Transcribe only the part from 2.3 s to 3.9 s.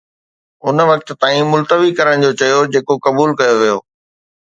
چيو جيڪو قبول ڪيو ويو